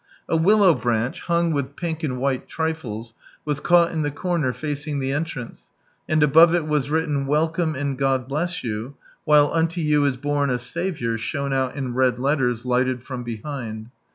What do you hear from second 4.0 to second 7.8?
the corner facing the entrance, and above it was written" Welcome